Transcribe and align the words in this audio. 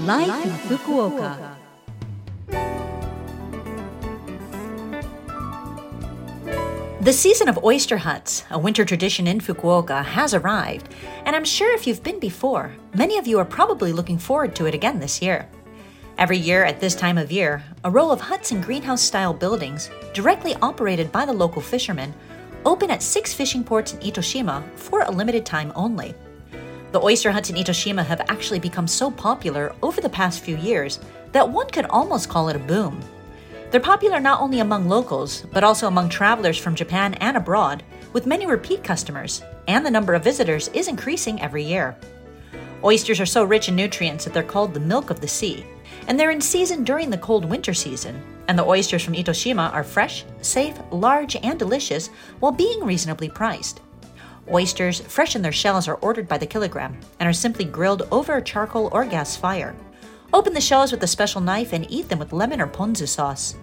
Life, 0.00 0.44
in 0.44 0.50
Fukuoka. 0.50 1.56
The 7.00 7.12
season 7.12 7.48
of 7.48 7.64
oyster 7.64 7.96
huts, 7.96 8.44
a 8.50 8.58
winter 8.58 8.84
tradition 8.84 9.26
in 9.26 9.40
Fukuoka, 9.40 10.04
has 10.04 10.34
arrived, 10.34 10.92
and 11.24 11.34
I'm 11.34 11.46
sure 11.46 11.74
if 11.74 11.86
you've 11.86 12.02
been 12.02 12.20
before, 12.20 12.72
many 12.94 13.16
of 13.16 13.26
you 13.26 13.38
are 13.38 13.44
probably 13.46 13.94
looking 13.94 14.18
forward 14.18 14.54
to 14.56 14.66
it 14.66 14.74
again 14.74 15.00
this 15.00 15.22
year. 15.22 15.48
Every 16.18 16.36
year 16.36 16.62
at 16.64 16.78
this 16.78 16.94
time 16.94 17.16
of 17.16 17.32
year, 17.32 17.64
a 17.82 17.90
row 17.90 18.10
of 18.10 18.20
huts 18.20 18.50
and 18.50 18.62
greenhouse 18.62 19.00
style 19.00 19.32
buildings, 19.32 19.88
directly 20.12 20.54
operated 20.60 21.10
by 21.10 21.24
the 21.24 21.32
local 21.32 21.62
fishermen, 21.62 22.12
open 22.66 22.90
at 22.90 23.02
six 23.02 23.32
fishing 23.32 23.64
ports 23.64 23.94
in 23.94 24.00
Itoshima 24.00 24.62
for 24.74 25.02
a 25.02 25.10
limited 25.10 25.46
time 25.46 25.72
only. 25.74 26.14
The 26.92 27.02
oyster 27.02 27.32
huts 27.32 27.50
in 27.50 27.56
Itoshima 27.56 28.04
have 28.04 28.22
actually 28.28 28.58
become 28.58 28.86
so 28.86 29.10
popular 29.10 29.74
over 29.82 30.00
the 30.00 30.08
past 30.08 30.40
few 30.40 30.56
years 30.56 31.00
that 31.32 31.48
one 31.48 31.68
could 31.68 31.86
almost 31.86 32.28
call 32.28 32.48
it 32.48 32.56
a 32.56 32.60
boom. 32.60 33.00
They're 33.70 33.80
popular 33.80 34.20
not 34.20 34.40
only 34.40 34.60
among 34.60 34.88
locals, 34.88 35.44
but 35.52 35.64
also 35.64 35.88
among 35.88 36.08
travelers 36.08 36.56
from 36.56 36.76
Japan 36.76 37.14
and 37.14 37.36
abroad, 37.36 37.82
with 38.12 38.26
many 38.26 38.46
repeat 38.46 38.84
customers, 38.84 39.42
and 39.68 39.84
the 39.84 39.90
number 39.90 40.14
of 40.14 40.24
visitors 40.24 40.68
is 40.68 40.88
increasing 40.88 41.42
every 41.42 41.64
year. 41.64 41.96
Oysters 42.84 43.20
are 43.20 43.26
so 43.26 43.42
rich 43.42 43.68
in 43.68 43.74
nutrients 43.74 44.24
that 44.24 44.32
they're 44.32 44.42
called 44.42 44.72
the 44.72 44.80
milk 44.80 45.10
of 45.10 45.20
the 45.20 45.28
sea, 45.28 45.66
and 46.06 46.18
they're 46.18 46.30
in 46.30 46.40
season 46.40 46.84
during 46.84 47.10
the 47.10 47.18
cold 47.18 47.44
winter 47.44 47.74
season. 47.74 48.22
And 48.48 48.56
the 48.56 48.64
oysters 48.64 49.02
from 49.02 49.14
Itoshima 49.14 49.72
are 49.74 49.82
fresh, 49.82 50.24
safe, 50.40 50.78
large, 50.92 51.34
and 51.36 51.58
delicious 51.58 52.08
while 52.38 52.52
being 52.52 52.84
reasonably 52.84 53.28
priced. 53.28 53.80
Oysters, 54.50 55.00
fresh 55.00 55.34
in 55.34 55.42
their 55.42 55.52
shells, 55.52 55.88
are 55.88 55.96
ordered 55.96 56.28
by 56.28 56.38
the 56.38 56.46
kilogram 56.46 56.98
and 57.18 57.28
are 57.28 57.32
simply 57.32 57.64
grilled 57.64 58.06
over 58.10 58.36
a 58.36 58.42
charcoal 58.42 58.88
or 58.92 59.04
gas 59.04 59.36
fire. 59.36 59.74
Open 60.32 60.52
the 60.54 60.60
shells 60.60 60.92
with 60.92 61.02
a 61.02 61.06
special 61.06 61.40
knife 61.40 61.72
and 61.72 61.90
eat 61.90 62.08
them 62.08 62.18
with 62.18 62.32
lemon 62.32 62.60
or 62.60 62.66
ponzu 62.66 63.08
sauce. 63.08 63.56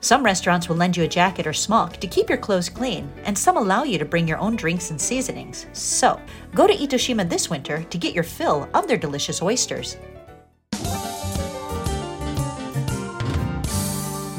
Some 0.00 0.24
restaurants 0.24 0.68
will 0.68 0.76
lend 0.76 0.96
you 0.96 1.04
a 1.04 1.08
jacket 1.08 1.46
or 1.46 1.52
smock 1.52 1.98
to 1.98 2.06
keep 2.06 2.28
your 2.28 2.38
clothes 2.38 2.70
clean, 2.70 3.10
and 3.24 3.36
some 3.36 3.58
allow 3.58 3.82
you 3.82 3.98
to 3.98 4.04
bring 4.06 4.26
your 4.26 4.38
own 4.38 4.56
drinks 4.56 4.90
and 4.90 5.00
seasonings. 5.00 5.66
So, 5.72 6.18
go 6.54 6.66
to 6.66 6.74
Itoshima 6.74 7.28
this 7.28 7.50
winter 7.50 7.82
to 7.82 7.98
get 7.98 8.14
your 8.14 8.24
fill 8.24 8.68
of 8.72 8.88
their 8.88 8.96
delicious 8.96 9.42
oysters. 9.42 9.98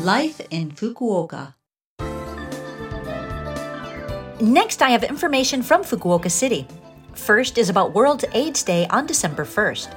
Life 0.04 0.42
in 0.50 0.72
Fukuoka. 0.72 1.54
Next, 4.42 4.82
I 4.82 4.90
have 4.90 5.04
information 5.04 5.62
from 5.62 5.84
Fukuoka 5.84 6.32
City. 6.32 6.66
First 7.14 7.60
is 7.60 7.70
about 7.70 7.94
World 7.94 8.26
AIDS 8.34 8.64
Day 8.64 8.88
on 8.88 9.06
December 9.06 9.46
1st. 9.46 9.96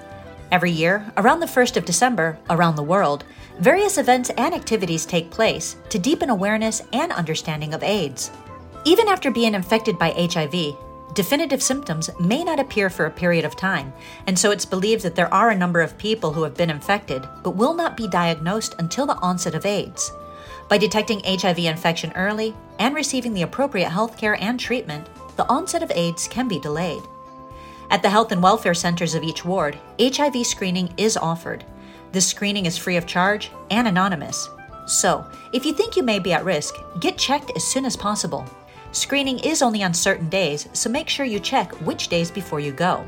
Every 0.53 0.71
year, 0.71 1.11
around 1.17 1.41
the 1.41 1.47
1st 1.47 1.79
of 1.79 1.87
December, 1.87 2.39
around 2.51 2.77
the 2.77 2.83
world, 2.83 3.25
various 3.59 3.97
events 3.97 4.29
and 4.37 4.53
activities 4.53 5.07
take 5.07 5.31
place 5.31 5.77
to 5.89 5.99
deepen 5.99 6.29
awareness 6.29 6.83
and 6.93 7.11
understanding 7.11 7.73
of 7.73 7.83
AIDS. 7.83 8.31
Even 8.85 9.09
after 9.09 9.31
being 9.31 9.55
infected 9.55 9.99
by 9.99 10.11
HIV, 10.11 10.77
definitive 11.15 11.63
symptoms 11.63 12.11
may 12.21 12.45
not 12.45 12.61
appear 12.61 12.91
for 12.91 13.07
a 13.07 13.11
period 13.11 13.47
of 13.47 13.57
time, 13.57 13.95
and 14.27 14.39
so 14.39 14.51
it's 14.51 14.67
believed 14.67 15.05
that 15.05 15.15
there 15.15 15.33
are 15.33 15.49
a 15.49 15.57
number 15.57 15.81
of 15.81 15.97
people 15.97 16.35
who 16.35 16.43
have 16.43 16.55
been 16.55 16.69
infected 16.69 17.27
but 17.43 17.57
will 17.57 17.73
not 17.73 17.97
be 17.97 18.07
diagnosed 18.09 18.75
until 18.79 19.07
the 19.07 19.17
onset 19.21 19.55
of 19.55 19.65
AIDS. 19.65 20.13
By 20.69 20.79
detecting 20.79 21.23
HIV 21.25 21.59
infection 21.59 22.13
early 22.15 22.55
and 22.79 22.95
receiving 22.95 23.35
the 23.35 23.43
appropriate 23.43 23.91
health 23.91 24.17
care 24.17 24.43
and 24.43 24.59
treatment, 24.59 25.07
the 25.37 25.47
onset 25.49 25.83
of 25.83 25.93
AIDS 25.95 26.27
can 26.29 26.49
be 26.49 26.59
delayed. 26.59 27.03
At 27.91 28.03
the 28.03 28.11
health 28.11 28.33
and 28.33 28.43
welfare 28.43 28.75
centers 28.75 29.15
of 29.15 29.23
each 29.23 29.45
ward, 29.45 29.79
HIV 30.01 30.47
screening 30.47 30.93
is 30.97 31.17
offered. 31.17 31.65
This 32.13 32.27
screening 32.27 32.67
is 32.67 32.79
free 32.79 32.97
of 32.97 33.07
charge 33.07 33.51
and 33.71 33.87
anonymous. 33.87 34.49
So, 34.87 35.25
if 35.53 35.67
you 35.67 35.75
think 35.75 35.97
you 35.97 36.03
may 36.03 36.19
be 36.19 36.33
at 36.33 36.45
risk, 36.45 36.75
get 37.01 37.19
checked 37.19 37.53
as 37.57 37.65
soon 37.65 37.85
as 37.85 37.97
possible. 37.97 38.47
Screening 38.93 39.41
is 39.41 39.61
only 39.61 39.83
on 39.83 39.93
certain 39.93 40.29
days, 40.29 40.69
so 40.73 40.89
make 40.89 41.09
sure 41.09 41.27
you 41.27 41.41
check 41.41 41.73
which 41.81 42.09
days 42.09 42.31
before 42.31 42.61
you 42.61 42.73
go. 42.73 43.07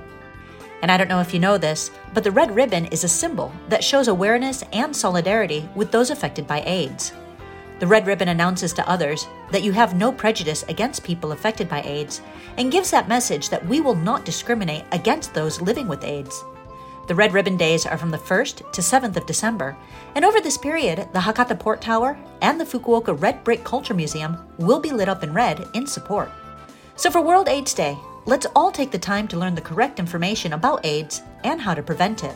And 0.82 0.90
I 0.90 0.96
don't 0.96 1.08
know 1.08 1.20
if 1.20 1.32
you 1.32 1.40
know 1.40 1.58
this, 1.58 1.90
but 2.12 2.22
the 2.24 2.30
red 2.30 2.54
ribbon 2.54 2.86
is 2.86 3.04
a 3.04 3.08
symbol 3.08 3.52
that 3.68 3.84
shows 3.84 4.08
awareness 4.08 4.62
and 4.72 4.94
solidarity 4.94 5.68
with 5.74 5.90
those 5.90 6.10
affected 6.10 6.46
by 6.46 6.62
AIDS. 6.62 7.12
The 7.78 7.86
red 7.86 8.06
ribbon 8.06 8.28
announces 8.28 8.72
to 8.74 8.88
others 8.88 9.26
that 9.50 9.62
you 9.62 9.72
have 9.72 9.94
no 9.94 10.10
prejudice 10.10 10.64
against 10.68 11.04
people 11.04 11.32
affected 11.32 11.68
by 11.68 11.82
AIDS 11.82 12.22
and 12.56 12.72
gives 12.72 12.90
that 12.90 13.08
message 13.08 13.50
that 13.50 13.66
we 13.66 13.80
will 13.80 13.94
not 13.94 14.24
discriminate 14.24 14.84
against 14.92 15.34
those 15.34 15.60
living 15.60 15.86
with 15.86 16.02
AIDS. 16.02 16.42
The 17.06 17.14
Red 17.14 17.32
Ribbon 17.32 17.56
Days 17.56 17.86
are 17.86 17.98
from 17.98 18.10
the 18.10 18.18
1st 18.18 18.72
to 18.72 18.80
7th 18.80 19.16
of 19.16 19.26
December, 19.26 19.76
and 20.16 20.24
over 20.24 20.40
this 20.40 20.58
period, 20.58 21.06
the 21.12 21.20
Hakata 21.20 21.56
Port 21.56 21.80
Tower 21.80 22.18
and 22.42 22.58
the 22.58 22.64
Fukuoka 22.64 23.14
Red 23.20 23.44
Brick 23.44 23.62
Culture 23.62 23.94
Museum 23.94 24.38
will 24.58 24.80
be 24.80 24.90
lit 24.90 25.08
up 25.08 25.22
in 25.22 25.32
red 25.32 25.68
in 25.74 25.86
support. 25.86 26.32
So 26.96 27.10
for 27.10 27.20
World 27.20 27.48
AIDS 27.48 27.74
Day, 27.74 27.96
let's 28.24 28.46
all 28.56 28.72
take 28.72 28.90
the 28.90 28.98
time 28.98 29.28
to 29.28 29.38
learn 29.38 29.54
the 29.54 29.60
correct 29.60 30.00
information 30.00 30.54
about 30.54 30.84
AIDS 30.84 31.22
and 31.44 31.60
how 31.60 31.74
to 31.74 31.82
prevent 31.82 32.24
it. 32.24 32.34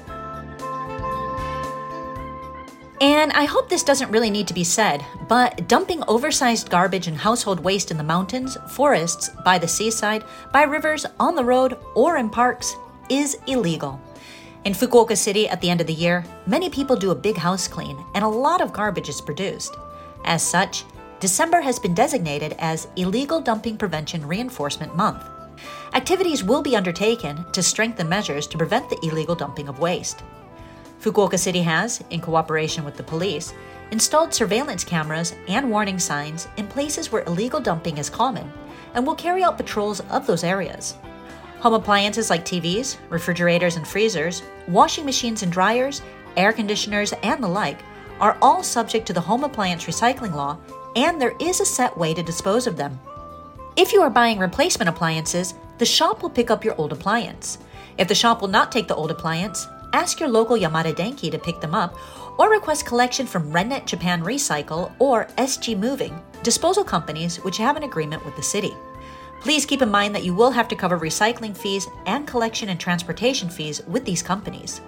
And 3.00 3.32
I 3.32 3.46
hope 3.46 3.70
this 3.70 3.82
doesn't 3.82 4.10
really 4.10 4.28
need 4.28 4.46
to 4.48 4.54
be 4.54 4.62
said, 4.62 5.02
but 5.26 5.66
dumping 5.68 6.04
oversized 6.06 6.68
garbage 6.68 7.06
and 7.06 7.16
household 7.16 7.58
waste 7.60 7.90
in 7.90 7.96
the 7.96 8.04
mountains, 8.04 8.58
forests, 8.68 9.30
by 9.42 9.56
the 9.56 9.66
seaside, 9.66 10.22
by 10.52 10.64
rivers, 10.64 11.06
on 11.18 11.34
the 11.34 11.44
road, 11.44 11.78
or 11.94 12.18
in 12.18 12.28
parks 12.28 12.76
is 13.08 13.38
illegal. 13.46 13.98
In 14.66 14.74
Fukuoka 14.74 15.16
City 15.16 15.48
at 15.48 15.62
the 15.62 15.70
end 15.70 15.80
of 15.80 15.86
the 15.86 15.94
year, 15.94 16.22
many 16.46 16.68
people 16.68 16.94
do 16.94 17.10
a 17.10 17.14
big 17.14 17.38
house 17.38 17.66
clean 17.66 17.96
and 18.14 18.22
a 18.22 18.28
lot 18.28 18.60
of 18.60 18.74
garbage 18.74 19.08
is 19.08 19.22
produced. 19.22 19.74
As 20.26 20.42
such, 20.42 20.84
December 21.20 21.62
has 21.62 21.78
been 21.78 21.94
designated 21.94 22.54
as 22.58 22.88
Illegal 22.96 23.40
Dumping 23.40 23.78
Prevention 23.78 24.26
Reinforcement 24.26 24.94
Month. 24.94 25.24
Activities 25.94 26.44
will 26.44 26.60
be 26.60 26.76
undertaken 26.76 27.46
to 27.52 27.62
strengthen 27.62 28.10
measures 28.10 28.46
to 28.48 28.58
prevent 28.58 28.90
the 28.90 28.98
illegal 29.02 29.34
dumping 29.34 29.68
of 29.68 29.78
waste. 29.78 30.22
Fukuoka 31.00 31.38
City 31.38 31.62
has, 31.62 32.04
in 32.10 32.20
cooperation 32.20 32.84
with 32.84 32.96
the 32.96 33.02
police, 33.02 33.54
installed 33.90 34.34
surveillance 34.34 34.84
cameras 34.84 35.34
and 35.48 35.70
warning 35.70 35.98
signs 35.98 36.46
in 36.56 36.66
places 36.66 37.10
where 37.10 37.24
illegal 37.24 37.58
dumping 37.58 37.98
is 37.98 38.10
common 38.10 38.52
and 38.94 39.06
will 39.06 39.14
carry 39.14 39.42
out 39.42 39.56
patrols 39.56 40.00
of 40.10 40.26
those 40.26 40.44
areas. 40.44 40.96
Home 41.60 41.74
appliances 41.74 42.30
like 42.30 42.44
TVs, 42.44 42.98
refrigerators 43.08 43.76
and 43.76 43.86
freezers, 43.86 44.42
washing 44.68 45.04
machines 45.04 45.42
and 45.42 45.50
dryers, 45.50 46.02
air 46.36 46.52
conditioners, 46.52 47.12
and 47.22 47.42
the 47.42 47.48
like 47.48 47.80
are 48.20 48.36
all 48.42 48.62
subject 48.62 49.06
to 49.06 49.12
the 49.12 49.20
home 49.20 49.44
appliance 49.44 49.84
recycling 49.84 50.34
law, 50.34 50.58
and 50.96 51.20
there 51.20 51.34
is 51.40 51.60
a 51.60 51.66
set 51.66 51.96
way 51.96 52.12
to 52.12 52.22
dispose 52.22 52.66
of 52.66 52.76
them. 52.76 52.98
If 53.76 53.92
you 53.92 54.02
are 54.02 54.10
buying 54.10 54.38
replacement 54.38 54.88
appliances, 54.88 55.54
the 55.78 55.86
shop 55.86 56.22
will 56.22 56.30
pick 56.30 56.50
up 56.50 56.64
your 56.64 56.74
old 56.76 56.92
appliance. 56.92 57.58
If 57.96 58.08
the 58.08 58.14
shop 58.14 58.40
will 58.40 58.48
not 58.48 58.70
take 58.70 58.88
the 58.88 58.94
old 58.94 59.10
appliance, 59.10 59.66
ask 59.92 60.20
your 60.20 60.28
local 60.28 60.56
Yamada 60.56 60.94
Denki 60.94 61.30
to 61.30 61.38
pick 61.38 61.60
them 61.60 61.74
up, 61.74 61.96
or 62.38 62.50
request 62.50 62.86
collection 62.86 63.26
from 63.26 63.52
ReNet 63.52 63.86
Japan 63.86 64.22
Recycle 64.22 64.92
or 64.98 65.26
SG 65.36 65.78
Moving, 65.78 66.20
disposal 66.42 66.84
companies 66.84 67.36
which 67.38 67.58
have 67.58 67.76
an 67.76 67.82
agreement 67.82 68.24
with 68.24 68.36
the 68.36 68.42
city. 68.42 68.74
Please 69.40 69.64
keep 69.64 69.82
in 69.82 69.90
mind 69.90 70.14
that 70.14 70.24
you 70.24 70.34
will 70.34 70.50
have 70.50 70.68
to 70.68 70.76
cover 70.76 70.98
recycling 70.98 71.56
fees 71.56 71.88
and 72.06 72.26
collection 72.26 72.68
and 72.68 72.78
transportation 72.78 73.48
fees 73.48 73.82
with 73.86 74.04
these 74.04 74.22
companies. 74.22 74.80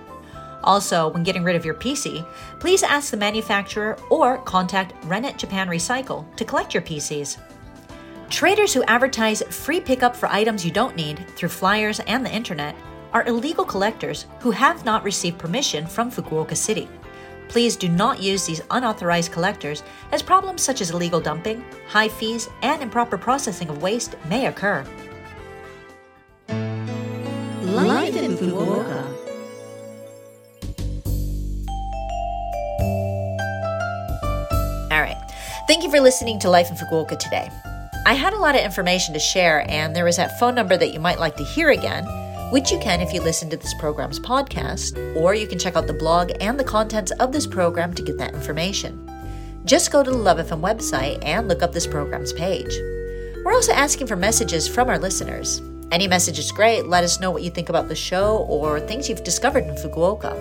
Also, 0.65 1.09
when 1.09 1.25
getting 1.25 1.43
rid 1.43 1.57
of 1.57 1.65
your 1.65 1.75
PC, 1.75 2.27
please 2.61 2.83
ask 2.83 3.11
the 3.11 3.17
manufacturer 3.17 3.99
or 4.11 4.39
contact 4.39 4.95
ReNet 5.03 5.37
Japan 5.37 5.69
Recycle 5.69 6.25
to 6.37 6.45
collect 6.45 6.75
your 6.75 6.83
PCs. 6.83 7.39
Traders 8.29 8.73
who 8.73 8.83
advertise 8.85 9.43
free 9.43 9.81
pickup 9.81 10.15
for 10.15 10.27
items 10.29 10.65
you 10.65 10.71
don't 10.71 10.97
need 10.97 11.27
through 11.37 11.49
flyers 11.49 12.01
and 12.01 12.25
the 12.25 12.33
internet 12.33 12.75
are 13.13 13.27
illegal 13.27 13.65
collectors 13.65 14.27
who 14.41 14.51
have 14.51 14.85
not 14.85 15.05
received 15.05 15.39
permission 15.39 15.87
from 15.87 16.11
Fukuoka 16.11 16.57
City. 16.57 16.89
Please 17.49 17.77
do 17.77 17.89
not 17.89 18.21
use 18.21 18.47
these 18.47 18.63
unauthorized 18.71 19.31
collectors, 19.31 19.83
as 20.11 20.23
problems 20.23 20.63
such 20.63 20.81
as 20.81 20.91
illegal 20.91 21.21
dumping, 21.21 21.63
high 21.87 22.09
fees, 22.09 22.49
and 22.63 22.83
improper 22.83 23.19
processing 23.19 23.69
of 23.69 23.83
waste 23.83 24.17
may 24.29 24.47
occur. 24.47 24.85
Life 27.61 28.17
in 28.17 28.37
Fukuoka. 28.37 29.05
All 34.91 35.01
right. 35.01 35.19
Thank 35.69 35.85
you 35.85 35.91
for 35.91 36.01
listening 36.01 36.39
to 36.41 36.51
Life 36.51 36.71
in 36.71 36.77
Fukuoka 36.77 37.19
today. 37.19 37.51
I 38.07 38.15
had 38.15 38.33
a 38.33 38.39
lot 38.39 38.55
of 38.55 38.63
information 38.63 39.13
to 39.15 39.21
share, 39.21 39.71
and 39.71 39.95
there 39.95 40.09
is 40.09 40.17
that 40.17 40.39
phone 40.41 40.55
number 40.55 40.77
that 40.77 40.93
you 40.93 41.01
might 41.01 41.21
like 41.21 41.37
to 41.37 41.45
hear 41.45 41.71
again 41.71 42.07
which 42.53 42.71
you 42.71 42.79
can 42.79 43.01
if 43.01 43.13
you 43.15 43.23
listen 43.23 43.49
to 43.49 43.57
this 43.57 43.73
program's 43.73 44.21
podcast, 44.21 45.17
or 45.17 45.35
you 45.35 45.47
can 45.47 45.59
check 45.59 45.75
out 45.75 45.87
the 45.87 45.93
blog 45.95 46.31
and 46.39 46.61
the 46.61 46.65
contents 46.65 47.11
of 47.13 47.33
this 47.33 47.47
program 47.47 47.95
to 47.95 48.03
get 48.03 48.19
that 48.19 48.35
information. 48.35 49.11
Just 49.65 49.91
go 49.91 50.03
to 50.03 50.11
the 50.11 50.19
Love 50.19 50.37
FM 50.37 50.61
website 50.61 51.19
and 51.25 51.49
look 51.49 51.63
up 51.63 51.73
this 51.73 51.87
program's 51.87 52.35
page. 52.35 52.77
We're 53.43 53.55
also 53.55 53.73
asking 53.73 54.07
for 54.07 54.17
messages 54.17 54.69
from 54.69 54.91
our 54.91 54.99
listeners. 54.99 55.63
Any 55.91 56.07
message 56.07 56.39
is 56.39 56.53
great. 56.53 56.87
Let 56.87 57.05
us 57.05 57.21
know 57.21 57.31
what 57.31 57.43
you 57.43 57.51
think 57.51 57.71
about 57.71 57.89
the 57.89 57.97
show 57.97 58.47
or 58.51 58.81
things 58.81 59.09
you've 59.09 59.25
discovered 59.25 59.65
in 59.65 59.75
Fukuoka. 59.77 60.35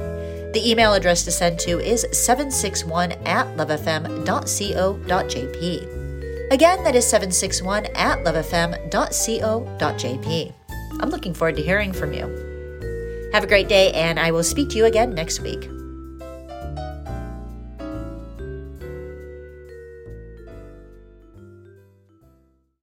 The 0.51 0.69
email 0.69 0.93
address 0.93 1.23
to 1.23 1.31
send 1.31 1.59
to 1.59 1.79
is 1.79 2.05
761 2.11 3.13
at 3.25 3.47
lovefm.co.jp. 3.55 4.31
Again, 6.51 6.83
that 6.83 6.95
is 6.97 7.07
761 7.07 7.85
at 7.95 8.19
lovefm.co.jp. 8.25 8.91
I'm 11.01 11.09
looking 11.09 11.33
forward 11.33 11.55
to 11.57 11.63
hearing 11.63 11.91
from 11.93 12.13
you. 12.13 13.29
Have 13.33 13.43
a 13.43 13.47
great 13.47 13.67
day, 13.67 13.91
and 13.93 14.19
I 14.19 14.31
will 14.31 14.43
speak 14.43 14.69
to 14.69 14.77
you 14.77 14.85
again 14.85 15.13
next 15.15 15.39
week. 15.39 15.69